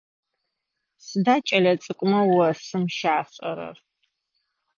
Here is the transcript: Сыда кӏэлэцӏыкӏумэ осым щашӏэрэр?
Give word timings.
Сыда 1.05 1.35
кӏэлэцӏыкӏумэ 1.47 2.19
осым 2.49 2.83
щашӏэрэр? 2.95 3.77